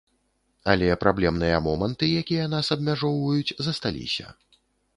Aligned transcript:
Але 0.71 0.87
праблемныя 1.03 1.59
моманты, 1.67 2.09
якія 2.23 2.45
нас 2.55 2.73
абмяжоўваюць, 2.79 3.55
засталіся. 3.69 4.27